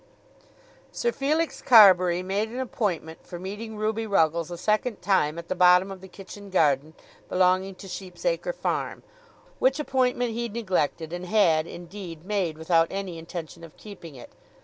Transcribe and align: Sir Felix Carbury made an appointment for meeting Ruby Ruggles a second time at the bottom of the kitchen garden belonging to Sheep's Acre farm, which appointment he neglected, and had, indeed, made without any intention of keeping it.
Sir 0.91 1.11
Felix 1.11 1.61
Carbury 1.61 2.23
made 2.23 2.49
an 2.49 2.59
appointment 2.59 3.19
for 3.23 3.37
meeting 3.37 3.77
Ruby 3.77 4.07
Ruggles 4.07 4.49
a 4.49 4.57
second 4.57 4.99
time 5.03 5.37
at 5.37 5.47
the 5.47 5.53
bottom 5.53 5.91
of 5.91 6.01
the 6.01 6.07
kitchen 6.07 6.49
garden 6.49 6.95
belonging 7.29 7.75
to 7.75 7.87
Sheep's 7.87 8.25
Acre 8.25 8.51
farm, 8.51 9.03
which 9.59 9.79
appointment 9.79 10.31
he 10.33 10.49
neglected, 10.49 11.13
and 11.13 11.27
had, 11.27 11.67
indeed, 11.67 12.25
made 12.25 12.57
without 12.57 12.87
any 12.89 13.19
intention 13.19 13.63
of 13.63 13.77
keeping 13.77 14.15
it. 14.15 14.31